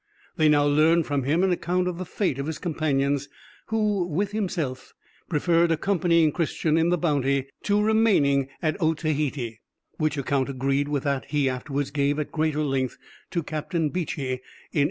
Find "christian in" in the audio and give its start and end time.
6.31-6.89